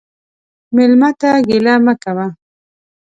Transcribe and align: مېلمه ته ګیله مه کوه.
مېلمه 0.75 1.09
ته 1.19 1.29
ګیله 1.47 1.73
مه 1.85 1.93
کوه. 2.01 2.27